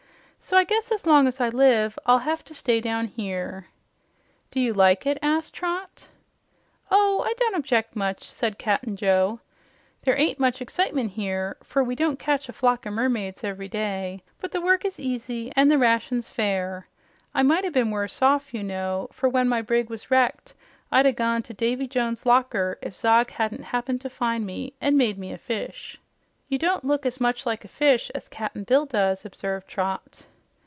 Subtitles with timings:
[0.43, 3.67] So I guess as long as I live, I'll hev to stay down here."
[4.49, 6.07] "Do you like it?" asked Trot.
[6.89, 9.39] "Oh, I don't objec' much," said Cap'n Joe.
[10.03, 14.23] "There ain't much excitement here, fer we don't catch a flock o' mermaids ev'ry day,
[14.41, 16.87] but the work is easy an' the rations fair.
[17.33, 20.53] I might o' been worse off, you know, for when my brig was wrecked,
[20.91, 24.97] I'd 'a' gone to Davy Jones's Locker if Zog hadn't happened to find me an'
[24.97, 25.97] made me a fish."
[26.49, 30.23] "You don't look as much like a fish as Cap'n Bill does," observed Trot.